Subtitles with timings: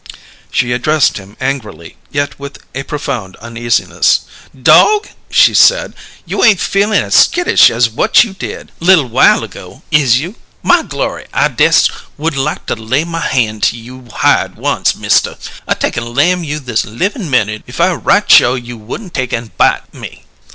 [0.49, 4.21] She addressed him angrily, yet with a profound uneasiness.
[4.59, 5.93] "Dog!" she said.
[6.25, 10.37] "You ain't feelin' as skittish as whut you did, li'l while ago, is you?
[10.63, 11.27] My glory!
[11.31, 11.87] I dess
[12.17, 15.37] would like to lay my han' to you' hide once, Mister!
[15.67, 19.33] I take an' lam you this livin' minute if I right sho' you wouldn't take
[19.33, 20.25] an' bite me."